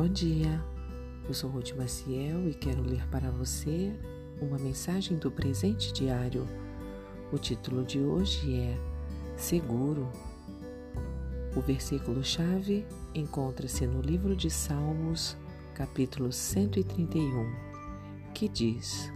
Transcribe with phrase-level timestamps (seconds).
[0.00, 0.64] Bom dia,
[1.28, 3.92] eu sou Ruth Maciel e quero ler para você
[4.40, 6.48] uma mensagem do presente diário.
[7.30, 8.78] O título de hoje é
[9.36, 10.08] Seguro.
[11.54, 15.36] O versículo-chave encontra-se no livro de Salmos,
[15.74, 17.52] capítulo 131,
[18.32, 19.12] que diz: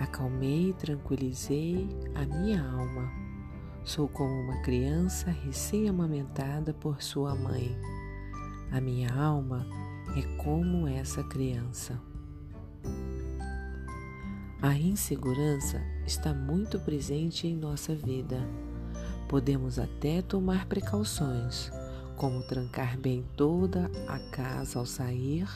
[0.00, 3.08] Acalmei e tranquilizei a minha alma.
[3.84, 7.78] Sou como uma criança recém-amamentada por sua mãe.
[8.72, 9.66] A minha alma
[10.16, 12.00] é como essa criança.
[14.62, 18.38] A insegurança está muito presente em nossa vida.
[19.28, 21.72] Podemos até tomar precauções,
[22.16, 25.48] como trancar bem toda a casa ao sair,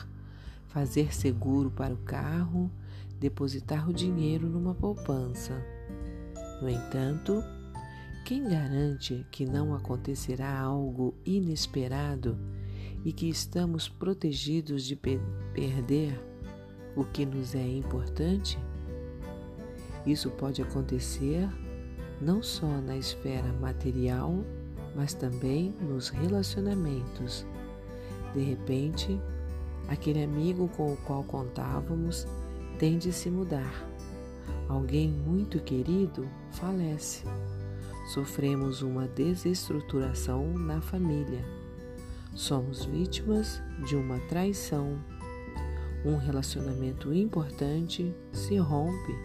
[0.67, 2.69] fazer seguro para o carro,
[3.17, 5.53] depositar o dinheiro numa poupança.
[6.61, 7.41] No entanto,
[8.25, 12.37] quem garante que não acontecerá algo inesperado
[13.05, 15.21] e que estamos protegidos de pe
[15.53, 16.19] perder
[16.95, 18.57] o que nos é importante?
[20.05, 21.47] Isso pode acontecer
[22.19, 24.43] não só na esfera material,
[24.95, 27.45] mas também nos relacionamentos.
[28.33, 29.19] De repente,
[29.87, 32.25] aquele amigo com o qual contávamos
[32.79, 33.87] tem de se mudar.
[34.67, 37.23] Alguém muito querido falece.
[38.13, 41.64] Sofremos uma desestruturação na família.
[42.35, 44.99] Somos vítimas de uma traição.
[46.03, 49.15] Um relacionamento importante se rompe.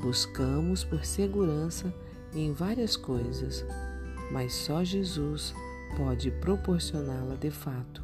[0.00, 1.92] Buscamos por segurança
[2.34, 3.62] em várias coisas,
[4.32, 5.54] mas só Jesus
[5.98, 8.02] pode proporcioná-la de fato.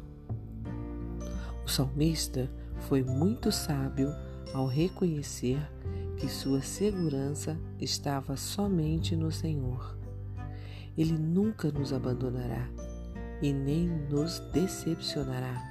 [1.65, 2.47] O salmista
[2.81, 4.13] foi muito sábio
[4.53, 5.59] ao reconhecer
[6.15, 9.97] que sua segurança estava somente no Senhor.
[10.95, 12.69] Ele nunca nos abandonará
[13.41, 15.63] e nem nos decepcionará.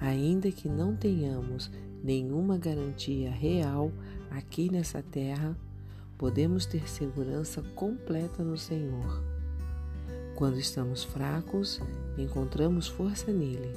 [0.00, 1.70] Ainda que não tenhamos
[2.02, 3.90] nenhuma garantia real
[4.30, 5.56] aqui nessa terra,
[6.18, 9.22] podemos ter segurança completa no Senhor.
[10.34, 11.80] Quando estamos fracos,
[12.18, 13.72] encontramos força nele.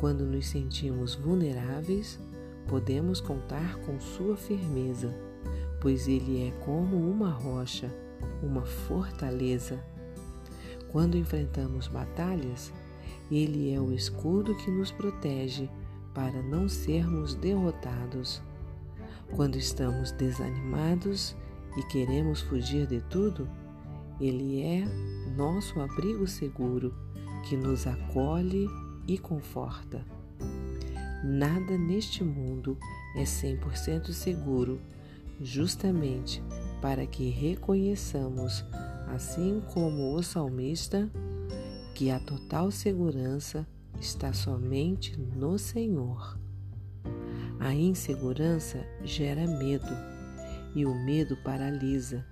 [0.00, 2.18] Quando nos sentimos vulneráveis,
[2.66, 5.14] podemos contar com sua firmeza,
[5.80, 7.92] pois ele é como uma rocha,
[8.42, 9.78] uma fortaleza.
[10.90, 12.72] Quando enfrentamos batalhas,
[13.30, 15.68] ele é o escudo que nos protege
[16.14, 18.42] para não sermos derrotados.
[19.36, 21.36] Quando estamos desanimados
[21.76, 23.48] e queremos fugir de tudo,
[24.20, 24.84] Ele é
[25.36, 26.94] nosso abrigo seguro
[27.48, 28.66] que nos acolhe
[29.06, 30.04] e conforta.
[31.22, 32.76] Nada neste mundo
[33.14, 34.80] é 100% seguro,
[35.40, 36.42] justamente
[36.80, 38.64] para que reconheçamos,
[39.14, 41.10] assim como o salmista,
[41.94, 43.66] que a total segurança
[44.00, 46.38] está somente no Senhor.
[47.58, 49.88] A insegurança gera medo
[50.74, 52.24] e o medo paralisa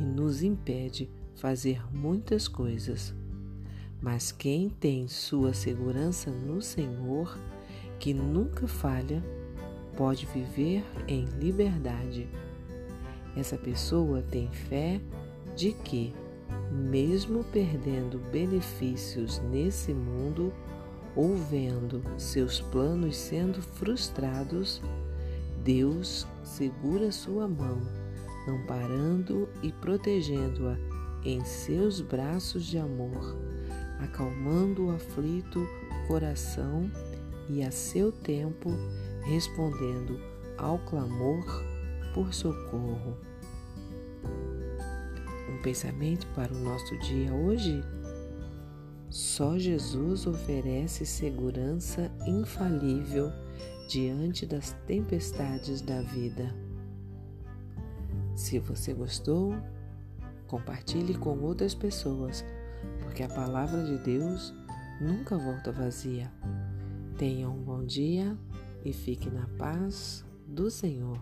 [0.00, 3.14] e nos impede fazer muitas coisas.
[4.00, 7.38] Mas quem tem sua segurança no Senhor,
[8.00, 9.22] que nunca falha,
[9.96, 12.28] pode viver em liberdade.
[13.36, 15.00] Essa pessoa tem fé
[15.54, 16.12] de que,
[16.70, 20.52] mesmo perdendo benefícios nesse mundo,
[21.14, 24.80] ou vendo seus planos sendo frustrados,
[25.62, 27.80] Deus segura sua mão,
[28.48, 30.76] amparando e protegendo-a
[31.24, 33.36] em seus braços de amor,
[34.00, 35.66] acalmando o aflito
[36.06, 36.90] coração
[37.48, 38.70] e a seu tempo
[39.22, 40.20] respondendo
[40.58, 41.44] ao clamor
[42.14, 43.16] por socorro.
[45.62, 47.84] Pensamento para o nosso dia hoje?
[49.08, 53.30] Só Jesus oferece segurança infalível
[53.88, 56.52] diante das tempestades da vida.
[58.34, 59.54] Se você gostou,
[60.48, 62.44] compartilhe com outras pessoas,
[63.00, 64.52] porque a palavra de Deus
[65.00, 66.28] nunca volta vazia.
[67.16, 68.36] Tenha um bom dia
[68.84, 71.20] e fique na paz do Senhor.